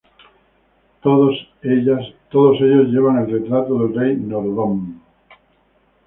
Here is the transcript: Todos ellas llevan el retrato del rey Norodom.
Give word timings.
Todos 1.03 1.35
ellas 1.61 2.01
llevan 2.41 3.19
el 3.19 3.39
retrato 3.39 3.77
del 3.83 3.93
rey 3.95 4.15
Norodom. 4.17 4.99